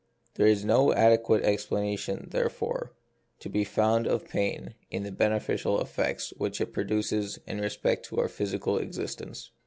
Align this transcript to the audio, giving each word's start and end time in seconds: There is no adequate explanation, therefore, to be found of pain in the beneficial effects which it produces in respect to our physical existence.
There 0.33 0.47
is 0.47 0.65
no 0.65 0.91
adequate 0.95 1.43
explanation, 1.43 2.29
therefore, 2.31 2.91
to 3.39 3.49
be 3.49 3.63
found 3.63 4.07
of 4.07 4.27
pain 4.27 4.73
in 4.89 5.03
the 5.03 5.11
beneficial 5.11 5.79
effects 5.79 6.33
which 6.37 6.59
it 6.59 6.73
produces 6.73 7.37
in 7.45 7.61
respect 7.61 8.07
to 8.07 8.17
our 8.17 8.27
physical 8.27 8.79
existence. 8.79 9.51